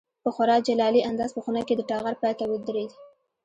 [0.23, 2.91] په خورا جلالي انداز په خونه کې د ټغر پای ته ودرېد.